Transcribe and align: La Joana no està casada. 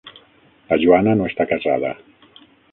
La 0.71 0.79
Joana 0.85 1.15
no 1.21 1.29
està 1.33 1.47
casada. 1.53 1.95